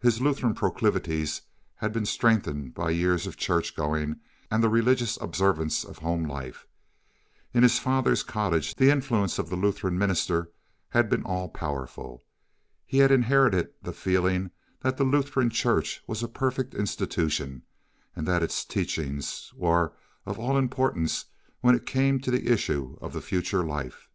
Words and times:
His 0.00 0.20
Lutheran 0.20 0.52
proclivities 0.54 1.42
had 1.76 1.92
been 1.92 2.06
strengthened 2.06 2.74
by 2.74 2.90
years 2.90 3.24
of 3.24 3.36
church 3.36 3.76
going 3.76 4.16
and 4.50 4.64
the 4.64 4.68
religious 4.68 5.16
observances 5.20 5.84
of 5.88 5.98
home 5.98 6.24
life, 6.24 6.66
In 7.52 7.62
his 7.62 7.78
father's 7.78 8.24
cottage 8.24 8.74
the 8.74 8.90
influence 8.90 9.38
of 9.38 9.50
the 9.50 9.54
Lutheran 9.54 9.96
minister 9.96 10.50
had 10.88 11.08
been 11.08 11.22
all 11.22 11.48
powerful; 11.48 12.24
he 12.84 12.98
had 12.98 13.12
inherited 13.12 13.72
the 13.80 13.92
feeling 13.92 14.50
that 14.80 14.96
the 14.96 15.04
Lutheran 15.04 15.50
Church 15.50 16.02
was 16.08 16.20
a 16.20 16.26
perfect 16.28 16.74
institution, 16.74 17.62
and 18.16 18.26
that 18.26 18.42
its 18.42 18.64
teachings 18.64 19.52
were 19.54 19.92
of 20.26 20.36
all 20.36 20.58
importance 20.58 21.26
when 21.60 21.76
it 21.76 21.86
came 21.86 22.18
to 22.18 22.32
the 22.32 22.48
issue 22.50 22.98
of 23.00 23.12
the 23.12 23.20
future 23.20 23.64
life. 23.64 24.08